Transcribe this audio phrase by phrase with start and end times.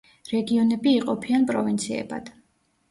[0.29, 2.35] რეგიონები იყოფიან პროვინციებად.